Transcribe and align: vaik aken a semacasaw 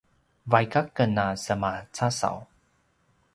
vaik 0.51 0.73
aken 0.81 1.13
a 1.23 1.27
semacasaw 1.43 2.37